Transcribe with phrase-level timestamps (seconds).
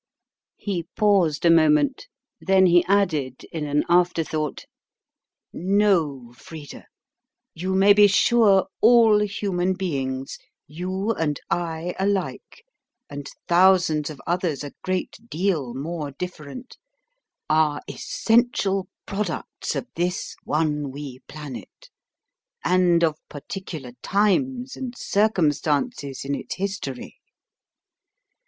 [0.57, 2.07] He paused a moment;
[2.39, 4.65] then he added in an afterthought:
[5.53, 6.87] "No, Frida;
[7.53, 12.65] you may be sure all human beings, you and I alike,
[13.11, 16.79] and thousands of others a great deal more different,
[17.47, 21.91] are essential products of this one wee planet,
[22.65, 27.17] and of particular times and circumstances in its history.